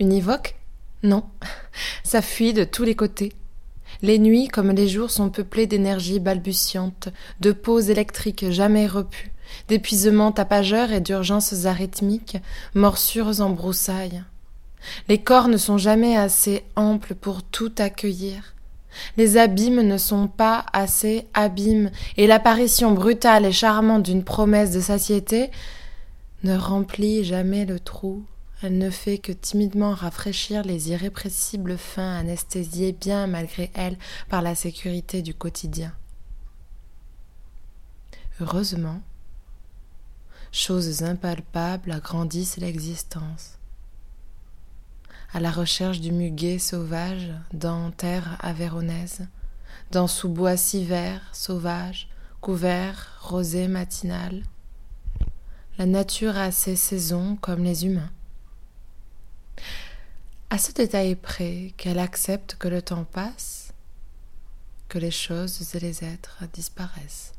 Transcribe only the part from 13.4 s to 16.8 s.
en broussailles. Les corps ne sont jamais assez